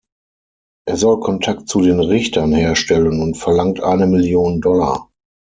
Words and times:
Er 0.87 0.97
soll 0.97 1.19
Kontakt 1.19 1.69
zu 1.69 1.81
den 1.81 1.99
Richtern 1.99 2.53
herstellen 2.53 3.21
und 3.21 3.37
verlangt 3.37 3.83
eine 3.83 4.07
Million 4.07 4.59
Dollar. 4.59 5.11